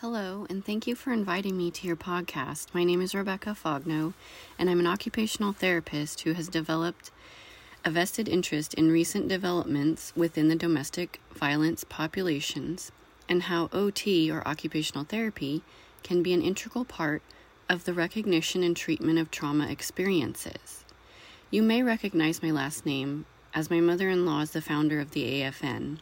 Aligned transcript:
Hello, 0.00 0.46
and 0.48 0.64
thank 0.64 0.86
you 0.86 0.94
for 0.94 1.12
inviting 1.12 1.56
me 1.56 1.72
to 1.72 1.84
your 1.84 1.96
podcast. 1.96 2.72
My 2.72 2.84
name 2.84 3.00
is 3.00 3.16
Rebecca 3.16 3.56
Faugno, 3.60 4.14
and 4.56 4.70
I'm 4.70 4.78
an 4.78 4.86
occupational 4.86 5.52
therapist 5.52 6.20
who 6.20 6.34
has 6.34 6.46
developed 6.46 7.10
a 7.84 7.90
vested 7.90 8.28
interest 8.28 8.74
in 8.74 8.92
recent 8.92 9.26
developments 9.26 10.12
within 10.14 10.46
the 10.46 10.54
domestic 10.54 11.20
violence 11.34 11.82
populations 11.82 12.92
and 13.28 13.42
how 13.42 13.68
OT, 13.72 14.30
or 14.30 14.46
occupational 14.46 15.02
therapy, 15.02 15.62
can 16.04 16.22
be 16.22 16.32
an 16.32 16.42
integral 16.42 16.84
part 16.84 17.20
of 17.68 17.84
the 17.84 17.92
recognition 17.92 18.62
and 18.62 18.76
treatment 18.76 19.18
of 19.18 19.32
trauma 19.32 19.68
experiences. 19.68 20.84
You 21.50 21.64
may 21.64 21.82
recognize 21.82 22.40
my 22.40 22.52
last 22.52 22.86
name, 22.86 23.26
as 23.52 23.68
my 23.68 23.80
mother 23.80 24.08
in 24.08 24.24
law 24.24 24.42
is 24.42 24.52
the 24.52 24.62
founder 24.62 25.00
of 25.00 25.10
the 25.10 25.42
AFN 25.42 25.98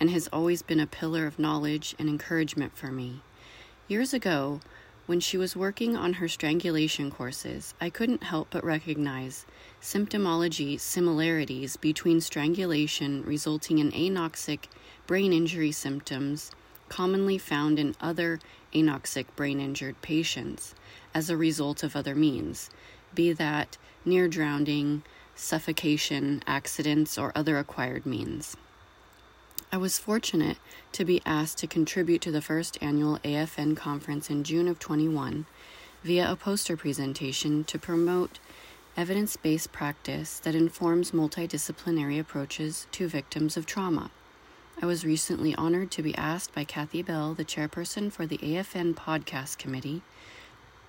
and 0.00 0.08
has 0.08 0.28
always 0.32 0.62
been 0.62 0.80
a 0.80 0.86
pillar 0.86 1.26
of 1.26 1.38
knowledge 1.38 1.94
and 1.98 2.08
encouragement 2.08 2.74
for 2.74 2.86
me. 2.86 3.20
Years 3.86 4.14
ago, 4.14 4.60
when 5.04 5.20
she 5.20 5.36
was 5.36 5.54
working 5.54 5.94
on 5.94 6.14
her 6.14 6.26
strangulation 6.26 7.10
courses, 7.10 7.74
I 7.82 7.90
couldn't 7.90 8.22
help 8.22 8.48
but 8.48 8.64
recognize 8.64 9.44
symptomology 9.82 10.80
similarities 10.80 11.76
between 11.76 12.22
strangulation 12.22 13.22
resulting 13.26 13.80
in 13.80 13.92
anoxic 13.92 14.68
brain 15.06 15.34
injury 15.34 15.70
symptoms 15.70 16.50
commonly 16.88 17.36
found 17.36 17.78
in 17.78 17.94
other 18.00 18.40
anoxic 18.72 19.26
brain 19.36 19.60
injured 19.60 20.00
patients 20.00 20.74
as 21.12 21.28
a 21.28 21.36
result 21.36 21.82
of 21.82 21.94
other 21.94 22.14
means, 22.14 22.70
be 23.14 23.34
that 23.34 23.76
near 24.02 24.28
drowning, 24.28 25.02
suffocation, 25.34 26.42
accidents, 26.46 27.18
or 27.18 27.32
other 27.34 27.58
acquired 27.58 28.06
means. 28.06 28.56
I 29.72 29.76
was 29.76 29.98
fortunate 29.98 30.58
to 30.92 31.04
be 31.04 31.20
asked 31.26 31.58
to 31.58 31.66
contribute 31.66 32.20
to 32.22 32.30
the 32.30 32.42
first 32.42 32.78
annual 32.80 33.18
AFN 33.24 33.76
conference 33.76 34.30
in 34.30 34.44
June 34.44 34.68
of 34.68 34.78
21 34.78 35.46
via 36.02 36.30
a 36.30 36.36
poster 36.36 36.76
presentation 36.76 37.64
to 37.64 37.78
promote 37.78 38.38
evidence 38.96 39.36
based 39.36 39.72
practice 39.72 40.38
that 40.40 40.54
informs 40.54 41.10
multidisciplinary 41.10 42.20
approaches 42.20 42.86
to 42.92 43.08
victims 43.08 43.56
of 43.56 43.66
trauma. 43.66 44.10
I 44.80 44.86
was 44.86 45.04
recently 45.04 45.54
honored 45.54 45.90
to 45.92 46.02
be 46.02 46.16
asked 46.16 46.54
by 46.54 46.64
Kathy 46.64 47.02
Bell, 47.02 47.34
the 47.34 47.44
chairperson 47.44 48.12
for 48.12 48.26
the 48.26 48.38
AFN 48.38 48.94
podcast 48.94 49.58
committee, 49.58 50.02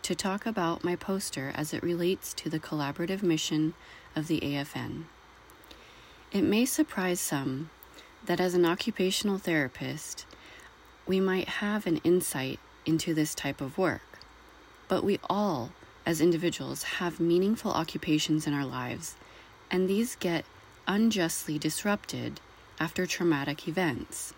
to 0.02 0.14
talk 0.14 0.46
about 0.46 0.84
my 0.84 0.96
poster 0.96 1.52
as 1.56 1.74
it 1.74 1.82
relates 1.82 2.34
to 2.36 2.50
the 2.50 2.60
collaborative 2.60 3.24
mission 3.24 3.74
of 4.16 4.28
the 4.28 4.40
AFN. 4.42 5.06
It 6.32 6.44
may 6.44 6.66
surprise 6.66 7.20
some 7.20 7.70
that 8.26 8.40
as 8.40 8.54
an 8.54 8.66
occupational 8.66 9.38
therapist, 9.38 10.26
we 11.06 11.20
might 11.20 11.48
have 11.48 11.86
an 11.86 11.98
insight 12.04 12.60
into 12.86 13.14
this 13.14 13.36
type 13.36 13.62
of 13.62 13.78
work. 13.78 14.20
But 14.88 15.04
we 15.04 15.20
all, 15.30 15.72
as 16.06 16.22
individuals, 16.22 16.84
have 16.84 17.20
meaningful 17.20 17.72
occupations 17.72 18.48
in 18.48 18.54
our 18.54 18.66
lives, 18.66 19.16
and 19.72 19.88
these 19.88 20.16
get 20.16 20.46
unjustly 20.88 21.58
disrupted 21.58 22.40
after 22.80 23.06
traumatic 23.06 23.68
events. 23.68 24.34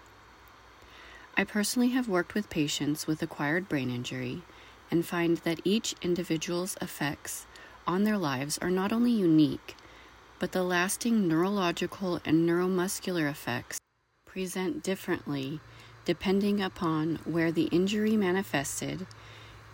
I 1.36 1.44
personally 1.44 1.90
have 1.90 2.08
worked 2.08 2.34
with 2.34 2.50
patients 2.50 3.06
with 3.06 3.22
acquired 3.22 3.70
brain 3.70 3.90
injury 3.90 4.42
and 4.90 5.06
find 5.06 5.38
that 5.38 5.62
each 5.64 5.94
individual's 6.02 6.78
effects 6.82 7.46
on 7.86 8.04
their 8.04 8.18
lives 8.18 8.58
are 8.60 8.72
not 8.72 8.92
only 8.92 9.12
unique, 9.12 9.76
but 10.40 10.52
the 10.52 10.64
lasting 10.64 11.28
neurological 11.28 12.20
and 12.26 12.48
neuromuscular 12.48 13.30
effects 13.30 13.80
present 14.26 14.84
differently 14.84 15.60
depending 16.06 16.62
upon 16.62 17.20
where 17.26 17.52
the 17.52 17.66
injury 17.66 18.16
manifested 18.16 19.06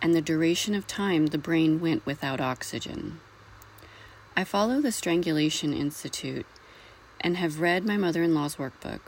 and 0.02 0.14
the 0.14 0.20
duration 0.20 0.74
of 0.74 0.86
time 0.86 1.26
the 1.26 1.38
brain 1.38 1.80
went 1.80 2.04
without 2.04 2.40
oxygen. 2.40 3.20
I 4.36 4.42
follow 4.42 4.80
the 4.80 4.90
Strangulation 4.90 5.72
Institute 5.72 6.46
and 7.20 7.36
have 7.36 7.60
read 7.60 7.84
my 7.84 7.96
mother 7.96 8.22
in 8.22 8.34
law's 8.34 8.56
workbook, 8.56 9.00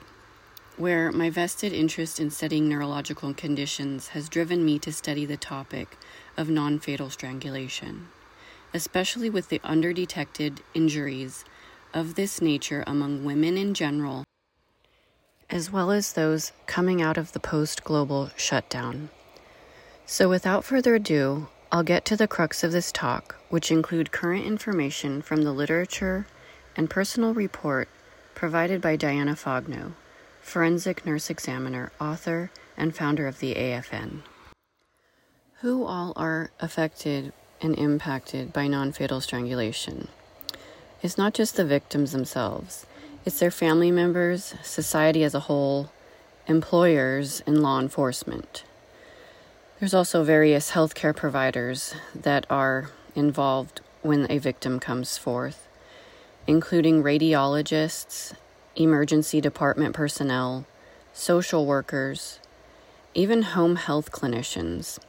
where 0.76 1.10
my 1.10 1.28
vested 1.28 1.72
interest 1.72 2.20
in 2.20 2.30
studying 2.30 2.68
neurological 2.68 3.34
conditions 3.34 4.08
has 4.08 4.28
driven 4.28 4.64
me 4.64 4.78
to 4.78 4.92
study 4.92 5.24
the 5.24 5.36
topic 5.36 5.96
of 6.36 6.48
non 6.48 6.78
fatal 6.78 7.10
strangulation 7.10 8.08
especially 8.76 9.30
with 9.30 9.48
the 9.48 9.58
underdetected 9.60 10.58
injuries 10.74 11.46
of 11.94 12.14
this 12.14 12.42
nature 12.42 12.84
among 12.86 13.24
women 13.24 13.56
in 13.56 13.72
general, 13.72 14.22
as 15.48 15.72
well 15.72 15.90
as 15.90 16.12
those 16.12 16.52
coming 16.66 17.00
out 17.00 17.16
of 17.16 17.32
the 17.32 17.40
post 17.40 17.84
global 17.84 18.30
shutdown. 18.36 19.08
So, 20.04 20.28
without 20.28 20.62
further 20.62 20.94
ado, 20.94 21.48
I'll 21.72 21.82
get 21.82 22.04
to 22.04 22.16
the 22.16 22.28
crux 22.28 22.62
of 22.62 22.70
this 22.70 22.92
talk, 22.92 23.36
which 23.48 23.70
include 23.70 24.12
current 24.12 24.44
information 24.44 25.22
from 25.22 25.42
the 25.42 25.52
literature 25.52 26.26
and 26.76 26.90
personal 26.90 27.32
report 27.32 27.88
provided 28.34 28.82
by 28.82 28.96
Diana 28.96 29.32
Faugno, 29.32 29.94
forensic 30.42 31.06
nurse 31.06 31.30
examiner, 31.30 31.92
author, 31.98 32.50
and 32.76 32.94
founder 32.94 33.26
of 33.26 33.38
the 33.38 33.54
AFN. 33.54 34.20
Who 35.60 35.84
all 35.86 36.12
are 36.14 36.50
affected 36.60 37.32
and 37.66 37.78
impacted 37.78 38.52
by 38.52 38.68
non 38.68 38.92
fatal 38.92 39.20
strangulation. 39.20 40.08
It's 41.02 41.18
not 41.18 41.34
just 41.34 41.56
the 41.56 41.64
victims 41.64 42.12
themselves, 42.12 42.86
it's 43.26 43.40
their 43.40 43.50
family 43.50 43.90
members, 43.90 44.54
society 44.62 45.24
as 45.24 45.34
a 45.34 45.40
whole, 45.40 45.90
employers, 46.46 47.42
and 47.46 47.62
law 47.62 47.80
enforcement. 47.80 48.62
There's 49.78 49.92
also 49.92 50.22
various 50.24 50.70
healthcare 50.70 51.14
providers 51.14 51.94
that 52.14 52.46
are 52.48 52.90
involved 53.14 53.80
when 54.00 54.30
a 54.30 54.38
victim 54.38 54.78
comes 54.78 55.18
forth, 55.18 55.68
including 56.46 57.02
radiologists, 57.02 58.32
emergency 58.76 59.40
department 59.40 59.92
personnel, 59.92 60.66
social 61.12 61.66
workers, 61.66 62.38
even 63.12 63.42
home 63.42 63.74
health 63.76 64.12
clinicians 64.12 65.00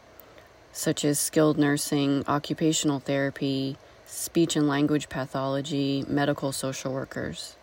such 0.78 1.04
as 1.04 1.18
skilled 1.18 1.58
nursing, 1.58 2.24
occupational 2.28 3.00
therapy, 3.00 3.76
speech 4.06 4.56
and 4.56 4.68
language 4.68 5.10
pathology, 5.10 6.06
medical 6.08 6.52
social 6.52 6.94
workers, 6.94 7.58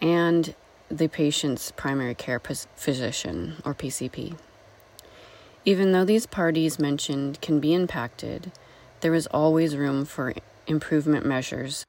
and 0.00 0.54
the 0.88 1.06
patient's 1.06 1.70
primary 1.72 2.14
care 2.14 2.40
physician, 2.40 3.56
or 3.62 3.74
PCP. 3.74 4.38
Even 5.66 5.92
though 5.92 6.06
these 6.06 6.24
parties 6.24 6.78
mentioned 6.78 7.38
can 7.42 7.60
be 7.60 7.74
impacted, 7.74 8.50
there 9.02 9.14
is 9.14 9.26
always 9.26 9.76
room 9.76 10.06
for 10.06 10.32
improvement 10.66 11.26
measures 11.26 11.84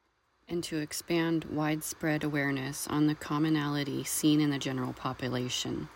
and 0.48 0.62
to 0.62 0.76
expand 0.76 1.46
widespread 1.46 2.22
awareness 2.22 2.86
on 2.88 3.06
the 3.06 3.14
commonality 3.14 4.04
seen 4.04 4.38
in 4.38 4.50
the 4.50 4.58
general 4.58 4.92
population. 4.92 5.88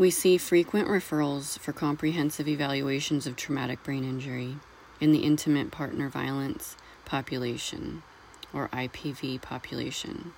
We 0.00 0.08
see 0.08 0.38
frequent 0.38 0.88
referrals 0.88 1.58
for 1.58 1.74
comprehensive 1.74 2.48
evaluations 2.48 3.26
of 3.26 3.36
traumatic 3.36 3.82
brain 3.82 4.02
injury 4.02 4.56
in 4.98 5.12
the 5.12 5.18
intimate 5.18 5.70
partner 5.70 6.08
violence 6.08 6.74
population, 7.04 8.02
or 8.50 8.68
IPV 8.68 9.42
population. 9.42 10.32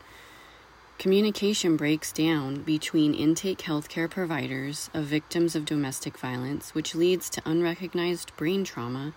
Communication 0.99 1.77
breaks 1.77 2.11
down 2.11 2.65
between 2.65 3.15
intake 3.15 3.59
healthcare 3.59 4.11
providers 4.11 4.91
of 4.93 5.05
victims 5.05 5.55
of 5.55 5.65
domestic 5.65 6.19
violence, 6.19 6.75
which 6.75 6.97
leads 6.97 7.31
to 7.31 7.49
unrecognized 7.49 8.37
brain 8.37 8.65
trauma 8.65 9.13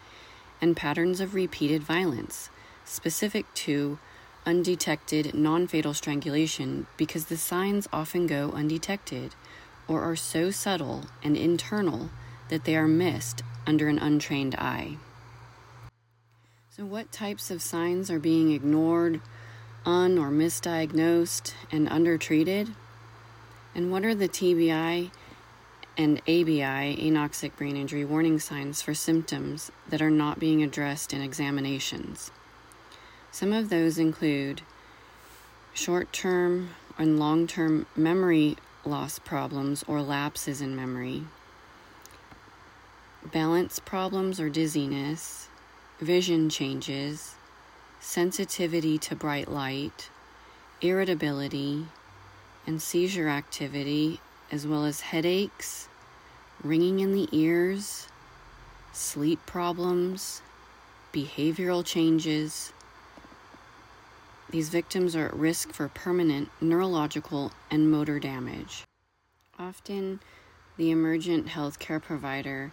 and 0.61 0.77
patterns 0.77 1.19
of 1.19 1.33
repeated 1.33 1.81
violence, 1.81 2.51
specific 2.83 3.51
to 3.55 3.97
undetected 4.45 5.33
non 5.33 5.65
fatal 5.65 5.95
strangulation 5.95 6.85
because 6.97 7.25
the 7.25 7.37
signs 7.37 7.87
often 7.91 8.27
go 8.27 8.51
undetected 8.51 9.33
or 9.87 10.01
are 10.01 10.15
so 10.15 10.51
subtle 10.51 11.05
and 11.23 11.37
internal 11.37 12.09
that 12.49 12.65
they 12.65 12.75
are 12.75 12.87
missed 12.87 13.43
under 13.65 13.87
an 13.87 13.99
untrained 13.99 14.55
eye. 14.55 14.97
So, 16.69 16.85
what 16.85 17.11
types 17.11 17.49
of 17.51 17.61
signs 17.61 18.11
are 18.11 18.19
being 18.19 18.51
ignored, 18.51 19.21
un 19.85 20.17
or 20.17 20.29
misdiagnosed, 20.29 21.53
and 21.71 21.87
undertreated? 21.87 22.73
And 23.73 23.91
what 23.91 24.03
are 24.03 24.15
the 24.15 24.27
TBI 24.27 25.11
and 25.97 26.19
ABI, 26.19 26.97
anoxic 26.97 27.55
brain 27.55 27.77
injury 27.77 28.03
warning 28.03 28.39
signs 28.39 28.81
for 28.81 28.93
symptoms 28.93 29.71
that 29.87 30.01
are 30.01 30.11
not 30.11 30.39
being 30.39 30.61
addressed 30.63 31.13
in 31.13 31.21
examinations? 31.21 32.31
Some 33.31 33.53
of 33.53 33.69
those 33.69 33.97
include 33.97 34.61
short 35.73 36.11
term 36.13 36.69
and 36.97 37.19
long 37.19 37.47
term 37.47 37.85
memory 37.95 38.57
loss 38.85 39.19
problems 39.19 39.83
or 39.87 40.01
lapses 40.01 40.61
in 40.61 40.75
memory, 40.75 41.23
balance 43.31 43.79
problems 43.79 44.39
or 44.39 44.49
dizziness, 44.49 45.49
vision 45.99 46.49
changes, 46.49 47.35
sensitivity 47.99 48.97
to 48.97 49.15
bright 49.15 49.49
light, 49.49 50.09
irritability, 50.81 51.85
and 52.67 52.81
seizure 52.81 53.29
activity, 53.29 54.19
as 54.51 54.67
well 54.67 54.85
as 54.85 55.01
headaches, 55.01 55.87
ringing 56.63 56.99
in 56.99 57.13
the 57.13 57.27
ears, 57.31 58.07
sleep 58.93 59.39
problems, 59.45 60.41
behavioral 61.13 61.83
changes. 61.85 62.73
These 64.55 64.69
victims 64.69 65.17
are 65.17 65.25
at 65.25 65.35
risk 65.35 65.73
for 65.73 65.89
permanent 65.89 66.49
neurological 66.61 67.51
and 67.69 67.91
motor 67.91 68.21
damage. 68.21 68.85
Often, 69.59 70.21
the 70.77 70.91
emergent 70.91 71.47
healthcare 71.47 72.01
provider 72.01 72.71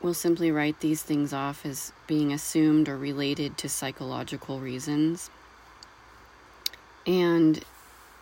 will 0.00 0.14
simply 0.14 0.50
write 0.50 0.80
these 0.80 1.02
things 1.02 1.34
off 1.34 1.66
as 1.66 1.92
being 2.06 2.32
assumed 2.32 2.88
or 2.88 2.96
related 2.96 3.58
to 3.58 3.68
psychological 3.68 4.60
reasons. 4.60 5.28
And 7.06 7.62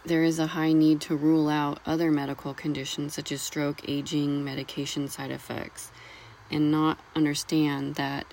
there 0.05 0.25
is 0.25 0.41
a 0.41 0.49
high 0.49 0.73
need 0.73 1.01
to 1.03 1.15
rule 1.15 1.49
out 1.49 1.79
other 1.87 2.11
medical 2.11 2.53
conditions 2.53 3.15
such 3.15 3.31
as 3.31 3.43
stroke, 3.43 3.89
aging, 3.89 4.43
medication 4.43 5.07
side 5.07 5.31
effects, 5.31 5.93
and 6.51 6.73
not 6.73 6.99
understand 7.15 7.95
that 7.95 8.27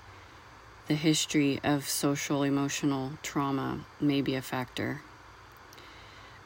the 0.86 0.94
history 0.94 1.58
of 1.64 1.88
social 1.88 2.42
emotional 2.42 3.12
trauma 3.22 3.80
may 4.00 4.20
be 4.20 4.34
a 4.34 4.42
factor. 4.42 5.00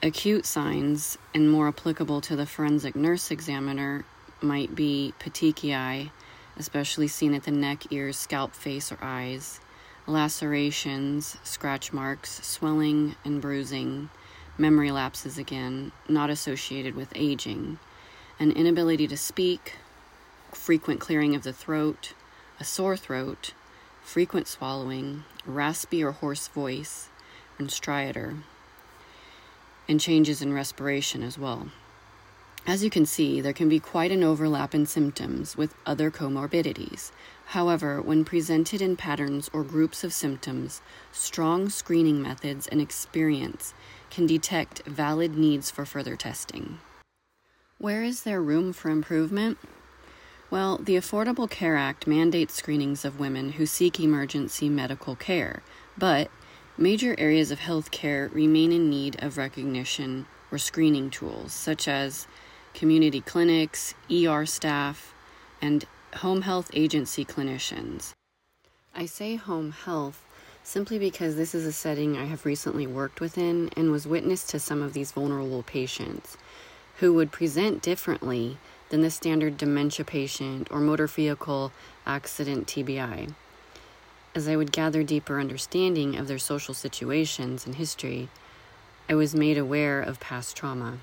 Acute 0.00 0.46
signs, 0.46 1.18
and 1.34 1.50
more 1.50 1.66
applicable 1.66 2.20
to 2.20 2.36
the 2.36 2.46
forensic 2.46 2.94
nurse 2.94 3.32
examiner, 3.32 4.04
might 4.40 4.76
be 4.76 5.12
petechiae, 5.18 6.12
especially 6.56 7.08
seen 7.08 7.34
at 7.34 7.42
the 7.42 7.50
neck, 7.50 7.90
ears, 7.90 8.16
scalp, 8.16 8.54
face, 8.54 8.92
or 8.92 8.98
eyes, 9.02 9.58
lacerations, 10.06 11.36
scratch 11.42 11.92
marks, 11.92 12.40
swelling, 12.46 13.16
and 13.24 13.42
bruising, 13.42 14.08
memory 14.56 14.92
lapses 14.92 15.36
again, 15.36 15.90
not 16.08 16.30
associated 16.30 16.94
with 16.94 17.12
aging, 17.16 17.80
an 18.38 18.52
inability 18.52 19.08
to 19.08 19.16
speak, 19.16 19.74
frequent 20.52 21.00
clearing 21.00 21.34
of 21.34 21.42
the 21.42 21.52
throat, 21.52 22.12
a 22.60 22.64
sore 22.64 22.96
throat, 22.96 23.52
frequent 24.08 24.48
swallowing, 24.48 25.22
raspy 25.44 26.02
or 26.02 26.12
hoarse 26.12 26.48
voice, 26.48 27.10
and 27.58 27.68
stridor 27.68 28.38
and 29.86 30.00
changes 30.00 30.40
in 30.40 30.50
respiration 30.50 31.22
as 31.22 31.38
well. 31.38 31.68
As 32.66 32.82
you 32.82 32.88
can 32.88 33.04
see, 33.04 33.42
there 33.42 33.52
can 33.52 33.68
be 33.68 33.78
quite 33.78 34.10
an 34.10 34.24
overlap 34.24 34.74
in 34.74 34.86
symptoms 34.86 35.58
with 35.58 35.74
other 35.84 36.10
comorbidities. 36.10 37.12
However, 37.48 38.00
when 38.00 38.24
presented 38.24 38.80
in 38.80 38.96
patterns 38.96 39.50
or 39.52 39.62
groups 39.62 40.02
of 40.02 40.14
symptoms, 40.14 40.80
strong 41.12 41.68
screening 41.68 42.22
methods 42.22 42.66
and 42.66 42.80
experience 42.80 43.74
can 44.10 44.26
detect 44.26 44.86
valid 44.86 45.36
needs 45.36 45.70
for 45.70 45.84
further 45.84 46.16
testing. 46.16 46.78
Where 47.76 48.02
is 48.02 48.22
there 48.22 48.40
room 48.40 48.72
for 48.72 48.88
improvement? 48.88 49.58
Well, 50.50 50.78
the 50.78 50.96
Affordable 50.96 51.50
Care 51.50 51.76
Act 51.76 52.06
mandates 52.06 52.54
screenings 52.54 53.04
of 53.04 53.20
women 53.20 53.52
who 53.52 53.66
seek 53.66 54.00
emergency 54.00 54.68
medical 54.68 55.14
care, 55.14 55.62
but 55.96 56.30
Major 56.80 57.16
areas 57.18 57.50
of 57.50 57.58
healthcare 57.58 58.32
remain 58.32 58.70
in 58.70 58.88
need 58.88 59.20
of 59.20 59.36
recognition 59.36 60.26
or 60.52 60.58
screening 60.58 61.10
tools, 61.10 61.52
such 61.52 61.88
as 61.88 62.28
community 62.72 63.20
clinics, 63.20 63.94
ER 64.08 64.46
staff, 64.46 65.12
and 65.60 65.84
home 66.18 66.42
health 66.42 66.70
agency 66.72 67.24
clinicians. 67.24 68.14
I 68.94 69.06
say 69.06 69.34
home 69.34 69.72
health 69.72 70.24
simply 70.62 71.00
because 71.00 71.34
this 71.34 71.52
is 71.52 71.66
a 71.66 71.72
setting 71.72 72.16
I 72.16 72.26
have 72.26 72.46
recently 72.46 72.86
worked 72.86 73.20
within 73.20 73.70
and 73.76 73.90
was 73.90 74.06
witness 74.06 74.44
to 74.44 74.60
some 74.60 74.80
of 74.80 74.92
these 74.92 75.10
vulnerable 75.10 75.64
patients 75.64 76.36
who 76.98 77.12
would 77.14 77.32
present 77.32 77.82
differently 77.82 78.56
than 78.90 79.02
the 79.02 79.10
standard 79.10 79.56
dementia 79.56 80.04
patient 80.04 80.68
or 80.70 80.80
motor 80.80 81.06
vehicle 81.06 81.72
accident 82.06 82.66
TBI. 82.66 83.34
As 84.34 84.48
I 84.48 84.56
would 84.56 84.72
gather 84.72 85.02
deeper 85.02 85.40
understanding 85.40 86.16
of 86.16 86.28
their 86.28 86.38
social 86.38 86.74
situations 86.74 87.66
and 87.66 87.74
history, 87.74 88.28
I 89.08 89.14
was 89.14 89.34
made 89.34 89.58
aware 89.58 90.00
of 90.00 90.20
past 90.20 90.56
trauma. 90.56 90.98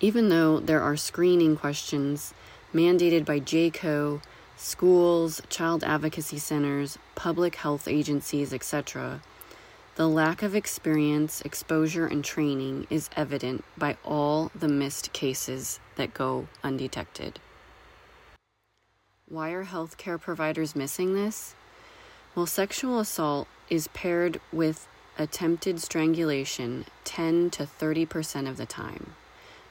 Even 0.00 0.28
though 0.28 0.58
there 0.58 0.82
are 0.82 0.96
screening 0.96 1.56
questions 1.56 2.34
mandated 2.74 3.24
by 3.24 3.40
JCO, 3.40 4.22
schools, 4.56 5.40
child 5.48 5.84
advocacy 5.84 6.38
centers, 6.38 6.98
public 7.14 7.56
health 7.56 7.86
agencies, 7.86 8.52
etc., 8.52 9.22
the 9.96 10.08
lack 10.08 10.42
of 10.42 10.54
experience, 10.54 11.40
exposure, 11.40 12.06
and 12.06 12.22
training 12.22 12.86
is 12.90 13.08
evident 13.16 13.64
by 13.78 13.96
all 14.04 14.50
the 14.54 14.68
missed 14.68 15.12
cases 15.14 15.80
that 15.96 16.14
go 16.14 16.48
undetected. 16.62 17.40
Why 19.28 19.50
are 19.50 19.64
healthcare 19.64 20.20
providers 20.20 20.76
missing 20.76 21.14
this? 21.14 21.54
Well, 22.34 22.46
sexual 22.46 23.00
assault 23.00 23.48
is 23.68 23.88
paired 23.88 24.40
with 24.52 24.86
attempted 25.18 25.80
strangulation 25.80 26.84
10 27.04 27.50
to 27.50 27.64
30% 27.64 28.48
of 28.48 28.56
the 28.56 28.66
time. 28.66 29.14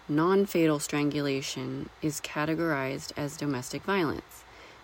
Non 0.08 0.46
fatal 0.46 0.80
strangulation 0.80 1.90
is 2.02 2.22
categorized 2.22 3.12
as 3.16 3.38
domestic 3.38 3.84
violence. 3.84 4.44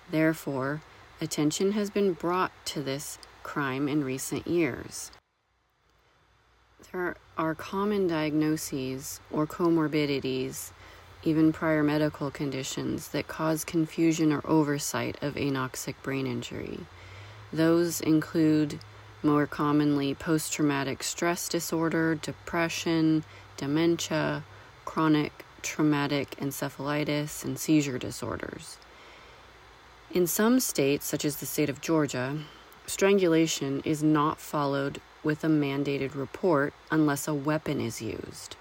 Therefore, 0.09 0.81
attention 1.19 1.73
has 1.73 1.89
been 1.89 2.13
brought 2.13 2.51
to 2.65 2.81
this 2.81 3.17
crime 3.43 3.87
in 3.87 4.03
recent 4.03 4.47
years. 4.47 5.11
There 6.91 7.15
are 7.37 7.55
common 7.55 8.07
diagnoses 8.07 9.19
or 9.31 9.47
comorbidities, 9.47 10.71
even 11.23 11.53
prior 11.53 11.83
medical 11.83 12.31
conditions, 12.31 13.09
that 13.09 13.27
cause 13.27 13.63
confusion 13.63 14.31
or 14.31 14.41
oversight 14.45 15.17
of 15.21 15.35
anoxic 15.35 15.95
brain 16.01 16.27
injury. 16.27 16.79
Those 17.53 18.01
include 18.01 18.79
more 19.23 19.45
commonly 19.45 20.15
post 20.15 20.53
traumatic 20.53 21.03
stress 21.03 21.47
disorder, 21.47 22.15
depression, 22.15 23.23
dementia, 23.57 24.43
chronic 24.85 25.45
traumatic 25.61 26.31
encephalitis, 26.37 27.43
and 27.43 27.59
seizure 27.59 27.99
disorders. 27.99 28.77
In 30.11 30.27
some 30.27 30.59
states, 30.59 31.05
such 31.05 31.23
as 31.23 31.37
the 31.37 31.45
state 31.45 31.69
of 31.69 31.81
Georgia, 31.81 32.39
strangulation 32.85 33.81
is 33.85 34.01
not 34.03 34.39
followed 34.39 34.99
with 35.23 35.43
a 35.43 35.47
mandated 35.47 36.15
report 36.15 36.73
unless 36.89 37.27
a 37.27 37.33
weapon 37.33 37.79
is 37.79 38.01
used. 38.01 38.55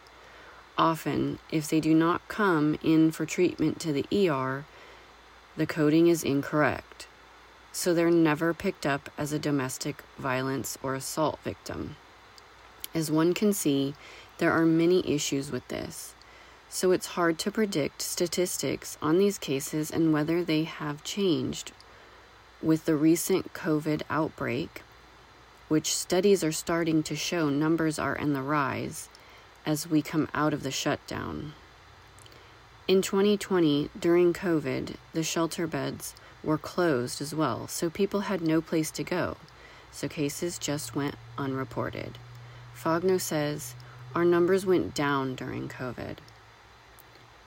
Often, 0.80 1.40
if 1.50 1.68
they 1.68 1.78
do 1.78 1.92
not 1.92 2.26
come 2.26 2.78
in 2.82 3.10
for 3.10 3.26
treatment 3.26 3.78
to 3.80 3.92
the 3.92 4.06
ER, 4.10 4.64
the 5.54 5.66
coding 5.66 6.06
is 6.06 6.24
incorrect. 6.24 7.06
So 7.70 7.92
they're 7.92 8.10
never 8.10 8.54
picked 8.54 8.86
up 8.86 9.10
as 9.18 9.30
a 9.30 9.38
domestic 9.38 10.02
violence 10.16 10.78
or 10.82 10.94
assault 10.94 11.38
victim. 11.44 11.96
As 12.94 13.10
one 13.10 13.34
can 13.34 13.52
see, 13.52 13.94
there 14.38 14.52
are 14.52 14.64
many 14.64 15.06
issues 15.06 15.52
with 15.52 15.68
this, 15.68 16.14
so 16.70 16.92
it's 16.92 17.08
hard 17.08 17.38
to 17.40 17.50
predict 17.50 18.00
statistics 18.00 18.96
on 19.02 19.18
these 19.18 19.36
cases 19.36 19.90
and 19.90 20.14
whether 20.14 20.42
they 20.42 20.64
have 20.64 21.04
changed. 21.04 21.72
With 22.62 22.86
the 22.86 22.96
recent 22.96 23.52
COVID 23.52 24.00
outbreak, 24.08 24.80
which 25.68 25.94
studies 25.94 26.42
are 26.42 26.52
starting 26.52 27.02
to 27.02 27.14
show 27.14 27.50
numbers 27.50 27.98
are 27.98 28.16
in 28.16 28.32
the 28.32 28.40
rise 28.40 29.10
as 29.70 29.88
we 29.88 30.02
come 30.02 30.28
out 30.34 30.52
of 30.52 30.64
the 30.64 30.70
shutdown. 30.72 31.52
In 32.88 33.02
2020, 33.02 33.88
during 33.98 34.32
COVID, 34.32 34.96
the 35.12 35.22
shelter 35.22 35.68
beds 35.68 36.12
were 36.42 36.58
closed 36.58 37.20
as 37.20 37.32
well, 37.32 37.68
so 37.68 37.88
people 37.88 38.22
had 38.22 38.40
no 38.42 38.60
place 38.60 38.90
to 38.90 39.04
go, 39.04 39.36
so 39.92 40.08
cases 40.08 40.58
just 40.58 40.96
went 40.96 41.14
unreported. 41.38 42.18
Faugno 42.76 43.20
says 43.20 43.76
our 44.12 44.24
numbers 44.24 44.66
went 44.66 44.92
down 44.92 45.36
during 45.36 45.68
COVID. 45.68 46.16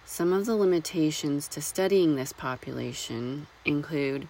Some 0.06 0.32
of 0.32 0.46
the 0.46 0.56
limitations 0.56 1.50
to 1.50 1.62
studying 1.62 2.16
this 2.16 2.32
population 2.32 3.48
include 3.66 4.30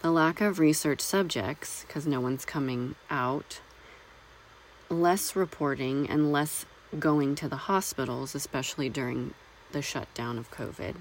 the 0.00 0.10
lack 0.10 0.40
of 0.40 0.58
research 0.58 1.02
subjects, 1.02 1.84
because 1.86 2.06
no 2.06 2.22
one's 2.22 2.46
coming 2.46 2.94
out, 3.10 3.60
less 4.88 5.36
reporting, 5.36 6.08
and 6.08 6.32
less 6.32 6.64
going 6.98 7.34
to 7.36 7.48
the 7.48 7.56
hospitals, 7.56 8.34
especially 8.34 8.88
during 8.88 9.34
the 9.72 9.82
shutdown 9.82 10.38
of 10.38 10.50
COVID. 10.50 10.96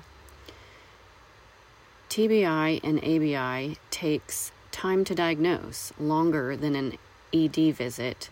TBI 2.10 2.80
and 2.84 3.00
ABI 3.00 3.78
takes 3.90 4.52
time 4.72 5.04
to 5.06 5.16
diagnose, 5.16 5.94
longer 6.00 6.56
than 6.56 6.76
an 6.76 6.98
ED 7.34 7.76
visit 7.76 8.30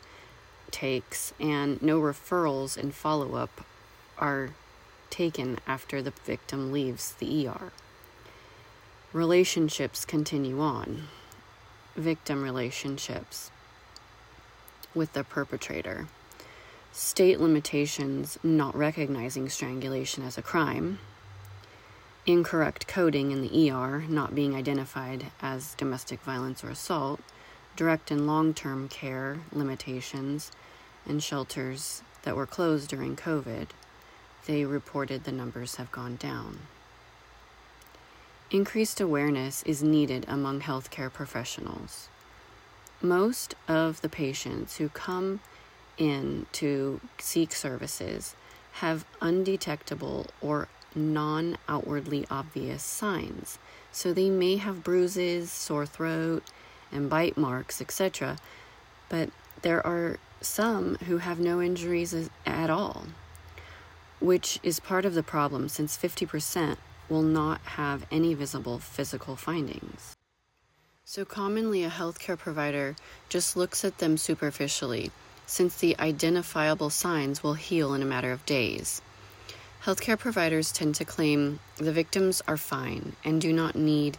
takes, 0.72 1.34
and 1.40 1.82
no 1.82 2.00
referrals 2.00 2.78
and 2.78 2.94
follow 2.94 3.36
up 3.36 3.66
are 4.18 4.52
taken 5.10 5.60
after 5.68 6.02
the 6.02 6.14
victim 6.26 6.72
leaves 6.72 7.14
the 7.14 7.48
ER. 7.48 7.72
Relationships 9.14 10.06
continue 10.06 10.62
on. 10.62 11.08
Victim 11.96 12.42
relationships 12.42 13.52
with 14.96 15.12
the 15.14 15.24
perpetrator. 15.24 16.08
State 16.94 17.40
limitations 17.40 18.38
not 18.44 18.76
recognizing 18.76 19.48
strangulation 19.50 20.24
as 20.24 20.38
a 20.38 20.42
crime 20.42 21.00
incorrect 22.26 22.88
coding 22.88 23.32
in 23.32 23.42
the 23.42 23.72
ER 23.72 24.04
not 24.08 24.36
being 24.36 24.56
identified 24.56 25.26
as 25.42 25.74
domestic 25.76 26.22
violence 26.22 26.64
or 26.64 26.70
assault, 26.70 27.20
direct 27.76 28.12
and 28.12 28.28
long 28.28 28.54
term 28.54 28.88
care 28.88 29.40
limitations, 29.52 30.52
and 31.08 31.24
shelters 31.24 32.04
that 32.24 32.36
were 32.36 32.46
closed 32.46 32.90
during 32.90 33.16
COVID, 33.16 33.68
they 34.46 34.66
reported 34.66 35.24
the 35.24 35.32
numbers 35.32 35.76
have 35.76 35.92
gone 35.92 36.16
down. 36.16 36.60
Increased 38.52 39.02
awareness 39.02 39.64
is 39.64 39.82
needed 39.82 40.26
among 40.28 40.62
healthcare 40.62 41.12
professionals. 41.12 42.10
Most 43.02 43.56
of 43.68 44.02
the 44.02 44.10
patients 44.10 44.78
who 44.78 44.90
come 44.90 45.40
in 46.02 46.48
to 46.52 47.00
seek 47.20 47.54
services 47.54 48.36
have 48.74 49.06
undetectable 49.22 50.26
or 50.42 50.68
non 50.96 51.58
outwardly 51.70 52.26
obvious 52.32 52.82
signs. 52.84 53.60
So 53.92 54.12
they 54.12 54.30
may 54.30 54.56
have 54.58 54.84
bruises, 54.84 55.52
sore 55.52 55.86
throat, 55.86 56.44
and 56.92 57.08
bite 57.10 57.38
marks, 57.38 57.80
etc. 57.82 58.38
But 59.10 59.30
there 59.62 59.86
are 59.86 60.18
some 60.42 60.96
who 61.08 61.20
have 61.20 61.40
no 61.40 61.62
injuries 61.62 62.30
at 62.48 62.70
all, 62.72 63.06
which 64.20 64.60
is 64.64 64.80
part 64.80 65.06
of 65.06 65.14
the 65.14 65.24
problem 65.24 65.70
since 65.70 65.96
50% 65.96 66.78
will 67.10 67.22
not 67.22 67.62
have 67.62 68.08
any 68.10 68.34
visible 68.34 68.80
physical 68.80 69.36
findings. 69.36 70.16
So, 71.04 71.26
commonly, 71.26 71.84
a 71.84 71.90
healthcare 71.90 72.38
provider 72.38 72.96
just 73.28 73.58
looks 73.58 73.84
at 73.84 73.98
them 73.98 74.18
superficially, 74.18 75.12
since 75.52 75.76
the 75.76 76.00
identifiable 76.00 76.90
signs 76.90 77.44
will 77.44 77.56
heal 77.56 77.94
in 77.94 78.02
a 78.02 78.06
matter 78.06 78.32
of 78.32 78.46
days. 78.46 79.02
Healthcare 79.84 80.18
providers 80.18 80.72
tend 80.72 80.96
to 80.96 81.04
claim 81.04 81.60
the 81.76 81.92
victims 81.92 82.42
are 82.48 82.56
fine 82.56 83.18
and 83.26 83.42
do 83.42 83.52
not 83.52 83.76
need 83.76 84.18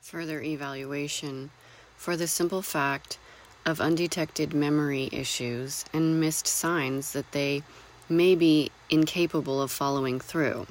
further 0.00 0.40
evaluation 0.40 1.50
for 1.94 2.16
the 2.16 2.26
simple 2.26 2.62
fact 2.62 3.18
of 3.66 3.82
undetected 3.82 4.54
memory 4.54 5.10
issues 5.12 5.84
and 5.92 6.18
missed 6.18 6.46
signs 6.46 7.12
that 7.12 7.32
they 7.32 7.62
may 8.08 8.34
be 8.34 8.70
incapable 8.88 9.60
of 9.60 9.70
following 9.70 10.18
through. 10.18 10.66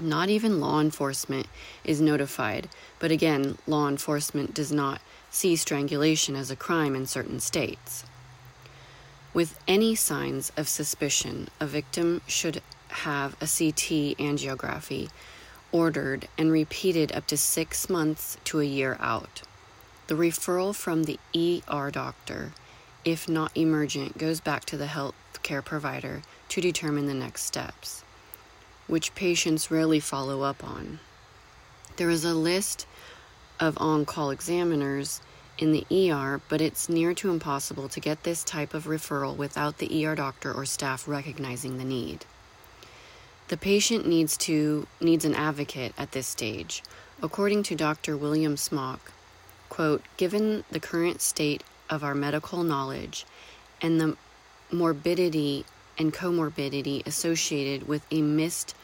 Not 0.00 0.28
even 0.28 0.60
law 0.60 0.80
enforcement 0.80 1.48
is 1.82 2.00
notified, 2.00 2.68
but 3.00 3.10
again, 3.10 3.58
law 3.66 3.88
enforcement 3.88 4.54
does 4.54 4.70
not 4.70 5.00
see 5.30 5.56
strangulation 5.56 6.36
as 6.36 6.48
a 6.48 6.56
crime 6.56 6.94
in 6.94 7.06
certain 7.06 7.40
states. 7.40 8.04
With 9.36 9.60
any 9.68 9.94
signs 9.94 10.50
of 10.56 10.66
suspicion, 10.66 11.48
a 11.60 11.66
victim 11.66 12.22
should 12.26 12.62
have 12.88 13.34
a 13.34 13.44
CT 13.44 14.16
angiography 14.16 15.10
ordered 15.70 16.26
and 16.38 16.50
repeated 16.50 17.12
up 17.12 17.26
to 17.26 17.36
six 17.36 17.90
months 17.90 18.38
to 18.44 18.60
a 18.60 18.64
year 18.64 18.96
out. 18.98 19.42
The 20.06 20.14
referral 20.14 20.74
from 20.74 21.04
the 21.04 21.18
ER 21.36 21.90
doctor, 21.90 22.52
if 23.04 23.28
not 23.28 23.54
emergent, 23.54 24.16
goes 24.16 24.40
back 24.40 24.64
to 24.64 24.78
the 24.78 24.86
health 24.86 25.14
care 25.42 25.60
provider 25.60 26.22
to 26.48 26.62
determine 26.62 27.04
the 27.04 27.12
next 27.12 27.42
steps, 27.42 28.04
which 28.86 29.14
patients 29.14 29.70
rarely 29.70 30.00
follow 30.00 30.44
up 30.44 30.64
on. 30.64 30.98
There 31.98 32.08
is 32.08 32.24
a 32.24 32.32
list 32.32 32.86
of 33.60 33.76
on 33.76 34.06
call 34.06 34.30
examiners 34.30 35.20
in 35.58 35.72
the 35.72 36.10
ER, 36.10 36.40
but 36.48 36.60
it's 36.60 36.88
near 36.88 37.14
to 37.14 37.30
impossible 37.30 37.88
to 37.88 38.00
get 38.00 38.22
this 38.22 38.44
type 38.44 38.74
of 38.74 38.84
referral 38.84 39.36
without 39.36 39.78
the 39.78 40.06
ER 40.06 40.14
doctor 40.14 40.52
or 40.52 40.66
staff 40.66 41.08
recognizing 41.08 41.78
the 41.78 41.84
need. 41.84 42.24
The 43.48 43.56
patient 43.56 44.06
needs 44.06 44.36
to 44.38 44.86
needs 45.00 45.24
an 45.24 45.34
advocate 45.34 45.94
at 45.96 46.12
this 46.12 46.26
stage. 46.26 46.82
According 47.22 47.62
to 47.64 47.76
Dr. 47.76 48.16
William 48.16 48.56
Smock, 48.56 49.12
quote, 49.68 50.02
given 50.16 50.64
the 50.70 50.80
current 50.80 51.22
state 51.22 51.62
of 51.88 52.02
our 52.04 52.14
medical 52.14 52.62
knowledge 52.62 53.24
and 53.80 54.00
the 54.00 54.16
morbidity 54.70 55.64
and 55.96 56.12
comorbidity 56.12 57.06
associated 57.06 57.86
with 57.86 58.04
a 58.10 58.20
missed 58.20 58.74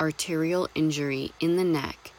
arterial 0.00 0.68
injury 0.74 1.32
in 1.38 1.56
the 1.56 1.64
neck, 1.64 2.12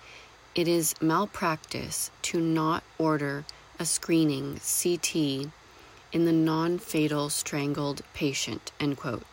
it 0.55 0.67
is 0.67 0.95
malpractice 1.01 2.11
to 2.21 2.39
not 2.39 2.83
order 2.97 3.43
a 3.79 3.85
screening 3.85 4.59
CT 4.59 5.51
in 6.11 6.25
the 6.25 6.31
non 6.31 6.79
fatal 6.79 7.29
strangled 7.29 8.01
patient. 8.13 8.71
End 8.79 8.97
quote. 8.97 9.25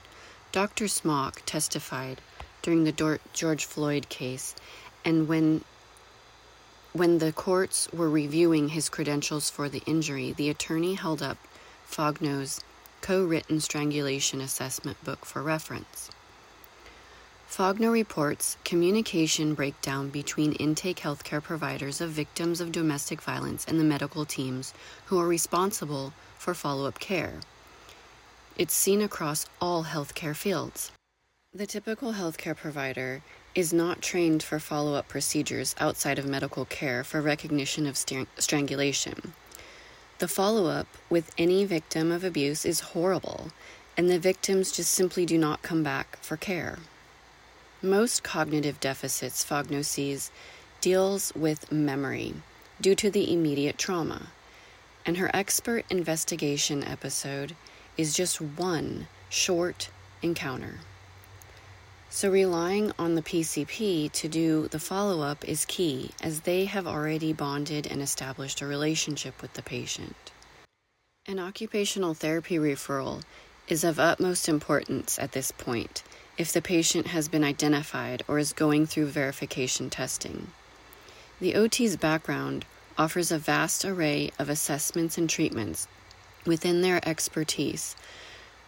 Dr. 0.52 0.88
Smock 0.88 1.42
testified 1.46 2.20
during 2.62 2.84
the 2.84 3.18
George 3.32 3.64
Floyd 3.64 4.08
case, 4.08 4.54
and 5.04 5.28
when 5.28 5.64
when 6.92 7.18
the 7.18 7.32
courts 7.32 7.88
were 7.92 8.08
reviewing 8.08 8.68
his 8.68 8.88
credentials 8.88 9.50
for 9.50 9.68
the 9.68 9.82
injury, 9.84 10.32
the 10.32 10.48
attorney 10.48 10.94
held 10.94 11.22
up 11.22 11.38
Faugno's 11.84 12.60
co 13.00 13.24
written 13.24 13.60
strangulation 13.60 14.40
assessment 14.40 15.02
book 15.04 15.24
for 15.26 15.42
reference. 15.42 16.10
Faugno 17.56 17.92
reports 17.92 18.56
communication 18.64 19.54
breakdown 19.54 20.08
between 20.08 20.54
intake 20.54 20.96
healthcare 20.96 21.40
providers 21.40 22.00
of 22.00 22.10
victims 22.10 22.60
of 22.60 22.72
domestic 22.72 23.22
violence 23.22 23.64
and 23.68 23.78
the 23.78 23.84
medical 23.84 24.24
teams 24.24 24.74
who 25.04 25.20
are 25.20 25.28
responsible 25.28 26.12
for 26.36 26.52
follow 26.52 26.88
up 26.88 26.98
care. 26.98 27.34
It's 28.58 28.74
seen 28.74 29.00
across 29.00 29.46
all 29.60 29.84
healthcare 29.84 30.34
fields. 30.34 30.90
The 31.54 31.64
typical 31.64 32.14
healthcare 32.14 32.56
provider 32.56 33.22
is 33.54 33.72
not 33.72 34.02
trained 34.02 34.42
for 34.42 34.58
follow 34.58 34.94
up 34.94 35.06
procedures 35.06 35.76
outside 35.78 36.18
of 36.18 36.26
medical 36.26 36.64
care 36.64 37.04
for 37.04 37.22
recognition 37.22 37.86
of 37.86 37.96
st- 37.96 38.26
strangulation. 38.36 39.32
The 40.18 40.26
follow 40.26 40.66
up 40.66 40.88
with 41.08 41.30
any 41.38 41.64
victim 41.64 42.10
of 42.10 42.24
abuse 42.24 42.64
is 42.64 42.80
horrible, 42.80 43.52
and 43.96 44.10
the 44.10 44.18
victims 44.18 44.72
just 44.72 44.90
simply 44.90 45.24
do 45.24 45.38
not 45.38 45.62
come 45.62 45.84
back 45.84 46.18
for 46.20 46.36
care. 46.36 46.80
Most 47.84 48.22
cognitive 48.22 48.80
deficits 48.80 49.44
Faugno 49.44 49.84
sees 49.84 50.30
deals 50.80 51.34
with 51.34 51.70
memory 51.70 52.32
due 52.80 52.94
to 52.94 53.10
the 53.10 53.30
immediate 53.30 53.76
trauma, 53.76 54.28
and 55.04 55.18
her 55.18 55.30
expert 55.34 55.84
investigation 55.90 56.82
episode 56.82 57.54
is 57.98 58.14
just 58.14 58.40
one 58.40 59.06
short 59.28 59.90
encounter. 60.22 60.76
So, 62.08 62.30
relying 62.30 62.90
on 62.98 63.16
the 63.16 63.22
PCP 63.22 64.10
to 64.12 64.28
do 64.28 64.66
the 64.68 64.80
follow 64.80 65.20
up 65.20 65.46
is 65.46 65.66
key 65.66 66.12
as 66.22 66.40
they 66.40 66.64
have 66.64 66.86
already 66.86 67.34
bonded 67.34 67.86
and 67.86 68.00
established 68.00 68.62
a 68.62 68.66
relationship 68.66 69.42
with 69.42 69.52
the 69.52 69.62
patient. 69.62 70.32
An 71.26 71.38
occupational 71.38 72.14
therapy 72.14 72.56
referral 72.56 73.24
is 73.68 73.84
of 73.84 74.00
utmost 74.00 74.48
importance 74.48 75.18
at 75.18 75.32
this 75.32 75.52
point 75.52 76.02
if 76.36 76.52
the 76.52 76.62
patient 76.62 77.08
has 77.08 77.28
been 77.28 77.44
identified 77.44 78.22
or 78.26 78.38
is 78.38 78.52
going 78.52 78.86
through 78.86 79.06
verification 79.06 79.90
testing. 79.90 80.48
The 81.40 81.54
OT's 81.54 81.96
background 81.96 82.64
offers 82.96 83.30
a 83.30 83.38
vast 83.38 83.84
array 83.84 84.30
of 84.38 84.48
assessments 84.48 85.18
and 85.18 85.28
treatments 85.28 85.88
within 86.46 86.82
their 86.82 87.06
expertise 87.08 87.96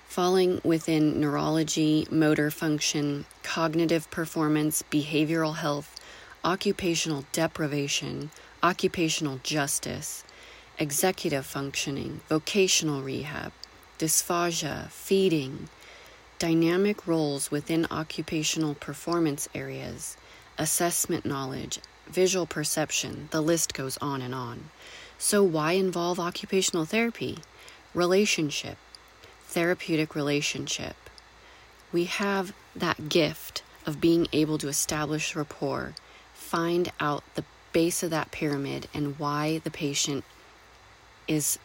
falling 0.07 0.61
within 0.65 1.21
neurology, 1.21 2.07
motor 2.11 2.51
function, 2.51 3.27
cognitive 3.43 4.11
performance, 4.11 4.83
behavioral 4.91 5.57
health, 5.57 5.95
occupational 6.45 7.25
deprivation, 7.33 8.31
occupational 8.63 9.41
justice, 9.43 10.25
executive 10.79 11.45
functioning, 11.45 12.21
vocational 12.29 13.03
rehab, 13.03 13.53
dysphagia, 13.99 14.89
feeding, 14.91 15.69
dynamic 16.39 17.07
roles 17.07 17.51
within 17.51 17.87
occupational 17.91 18.75
performance 18.75 19.49
areas, 19.55 20.17
assessment 20.59 21.25
knowledge, 21.25 21.79
visual 22.07 22.47
perception, 22.47 23.29
the 23.31 23.41
list 23.41 23.75
goes 23.75 23.97
on 23.99 24.23
and 24.23 24.35
on. 24.35 24.71
So, 25.19 25.43
why 25.43 25.73
involve 25.73 26.21
occupational 26.21 26.85
therapy? 26.85 27.39
Relationship, 27.95 28.77
therapeutic 29.47 30.15
relationship. 30.15 30.97
We 31.93 32.05
have 32.05 32.53
that 32.75 33.09
gift 33.09 33.63
of 33.87 34.01
being 34.01 34.29
able 34.33 34.59
to 34.59 34.69
establish 34.69 35.35
rapport, 35.35 35.95
find 36.35 36.93
out 37.01 37.25
the 37.35 37.45
base 37.73 38.03
of 38.03 38.11
that 38.11 38.31
pyramid 38.31 38.89
and 38.93 39.19
why 39.19 39.59
the 39.65 39.71
patient 39.71 40.25
is 41.27 41.59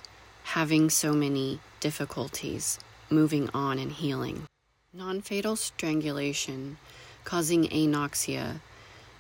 having 0.44 0.90
so 0.90 1.14
many 1.14 1.60
difficulties 1.80 2.80
moving 3.10 3.50
on 3.54 3.78
and 3.78 3.92
healing. 3.92 4.46
Non 4.94 5.22
fatal 5.22 5.56
strangulation 5.56 6.78
causing 7.24 7.64
anoxia 7.70 8.60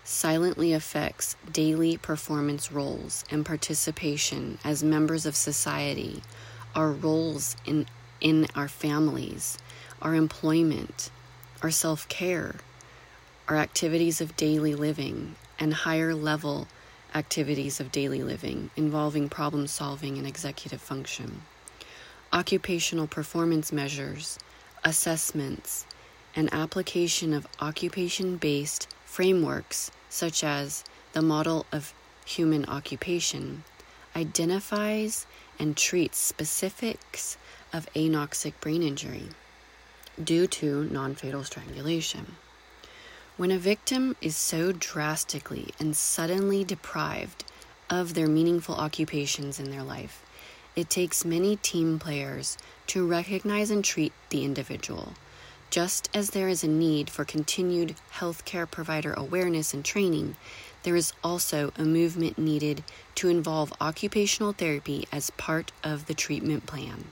silently 0.03 0.73
affects 0.73 1.37
daily 1.49 1.95
performance 1.95 2.73
roles 2.73 3.23
and 3.31 3.45
participation 3.45 4.59
as 4.65 4.83
members 4.83 5.25
of 5.25 5.33
society, 5.33 6.23
our 6.75 6.91
roles 6.91 7.55
in 7.65 7.85
in 8.19 8.47
our 8.53 8.67
families, 8.67 9.57
our 10.01 10.13
employment, 10.13 11.09
our 11.61 11.71
self 11.71 12.05
care, 12.09 12.55
our 13.47 13.55
activities 13.55 14.19
of 14.19 14.35
daily 14.35 14.75
living 14.75 15.35
and 15.57 15.73
higher 15.73 16.13
level 16.13 16.67
activities 17.15 17.79
of 17.79 17.93
daily 17.93 18.21
living 18.21 18.69
involving 18.75 19.29
problem 19.29 19.67
solving 19.67 20.17
and 20.17 20.27
executive 20.27 20.81
function. 20.81 21.43
Occupational 22.33 23.07
performance 23.07 23.71
measures, 23.71 24.37
assessments, 24.83 25.85
and 26.35 26.53
application 26.53 27.33
of 27.33 27.47
occupation 27.59 28.37
based 28.37 28.87
frameworks 29.05 29.91
such 30.09 30.43
as 30.43 30.83
the 31.13 31.21
model 31.21 31.65
of 31.71 31.93
human 32.25 32.65
occupation 32.65 33.63
identifies 34.15 35.25
and 35.59 35.75
treats 35.75 36.17
specifics 36.17 37.37
of 37.73 37.91
anoxic 37.93 38.53
brain 38.59 38.83
injury 38.83 39.29
due 40.21 40.47
to 40.47 40.85
non 40.85 41.15
fatal 41.15 41.43
strangulation. 41.43 42.35
When 43.37 43.51
a 43.51 43.57
victim 43.57 44.15
is 44.21 44.35
so 44.35 44.71
drastically 44.71 45.69
and 45.79 45.95
suddenly 45.95 46.63
deprived 46.63 47.43
of 47.89 48.13
their 48.13 48.27
meaningful 48.27 48.75
occupations 48.75 49.59
in 49.59 49.71
their 49.71 49.83
life, 49.83 50.23
it 50.75 50.89
takes 50.89 51.25
many 51.25 51.55
team 51.57 51.99
players 51.99 52.57
to 52.91 53.07
recognize 53.07 53.71
and 53.71 53.85
treat 53.85 54.11
the 54.31 54.43
individual. 54.43 55.13
Just 55.69 56.09
as 56.13 56.31
there 56.31 56.49
is 56.49 56.61
a 56.61 56.67
need 56.67 57.09
for 57.09 57.23
continued 57.23 57.95
healthcare 58.15 58.69
provider 58.69 59.13
awareness 59.13 59.73
and 59.73 59.85
training, 59.85 60.35
there 60.83 60.97
is 60.97 61.13
also 61.23 61.71
a 61.77 61.85
movement 61.85 62.37
needed 62.37 62.83
to 63.15 63.29
involve 63.29 63.71
occupational 63.79 64.51
therapy 64.51 65.07
as 65.09 65.29
part 65.29 65.71
of 65.81 66.07
the 66.07 66.13
treatment 66.13 66.65
plan. 66.65 67.05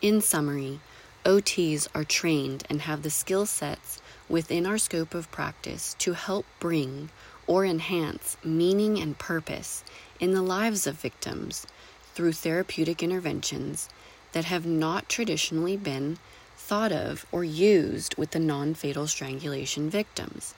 In 0.00 0.22
summary, 0.22 0.80
OTs 1.22 1.86
are 1.94 2.04
trained 2.04 2.64
and 2.70 2.80
have 2.80 3.02
the 3.02 3.10
skill 3.10 3.44
sets 3.44 4.00
within 4.26 4.64
our 4.64 4.78
scope 4.78 5.14
of 5.14 5.30
practice 5.30 5.96
to 5.98 6.14
help 6.14 6.46
bring 6.60 7.10
or 7.46 7.66
enhance 7.66 8.38
meaning 8.42 8.98
and 8.98 9.18
purpose 9.18 9.84
in 10.18 10.32
the 10.32 10.40
lives 10.40 10.86
of 10.86 10.94
victims 10.94 11.66
through 12.14 12.32
therapeutic 12.32 13.02
interventions 13.02 13.90
that 14.32 14.44
have 14.44 14.66
not 14.66 15.08
traditionally 15.08 15.76
been 15.76 16.18
thought 16.56 16.92
of 16.92 17.24
or 17.32 17.44
used 17.44 18.16
with 18.16 18.32
the 18.32 18.38
non 18.38 18.74
fatal 18.74 19.06
strangulation 19.06 19.88
victims. 19.88 20.54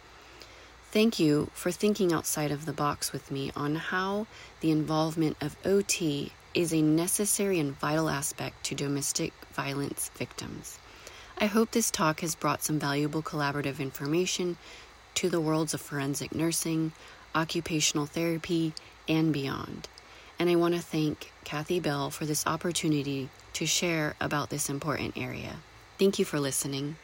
Thank 0.91 1.21
you 1.21 1.51
for 1.55 1.71
thinking 1.71 2.13
outside 2.13 2.51
of 2.51 2.67
the 2.67 2.73
box 2.73 3.13
with 3.13 3.31
me 3.31 3.53
on 3.55 3.77
how 3.77 4.27
the 4.61 4.73
involvement 4.73 5.37
of 5.41 5.57
OT 5.65 6.33
is 6.53 6.73
a 6.73 6.83
necessary 6.83 7.61
and 7.61 7.79
vital 7.79 8.09
aspect 8.09 8.65
to 8.65 8.75
domestic 8.75 9.33
violence 9.53 10.11
victims. 10.17 10.81
I 11.39 11.47
hope 11.47 11.71
this 11.71 11.93
talk 11.93 12.21
has 12.21 12.35
brought 12.35 12.65
some 12.65 12.81
valuable 12.81 13.23
collaborative 13.23 13.79
information 13.79 14.57
to 15.15 15.31
the 15.31 15.41
worlds 15.41 15.75
of 15.75 15.81
forensic 15.81 16.35
nursing, 16.35 16.93
occupational 17.35 18.07
therapy, 18.07 18.73
and 19.09 19.33
beyond. 19.33 19.89
And 20.41 20.49
I 20.49 20.55
want 20.55 20.75
to 20.75 20.81
thank 20.81 21.33
Kathy 21.45 21.81
Bell 21.81 22.09
for 22.09 22.25
this 22.25 22.47
opportunity 22.47 23.29
to 23.53 23.67
share 23.67 24.15
about 24.23 24.49
this 24.49 24.71
important 24.71 25.19
area. 25.19 25.57
Thank 25.99 26.19
you 26.19 26.25
for 26.25 26.41
listening. 26.41 26.97